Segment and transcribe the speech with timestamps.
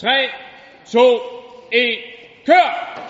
[0.00, 0.28] 3,
[0.92, 1.20] 2,
[1.72, 1.98] 1,
[2.46, 3.05] kør!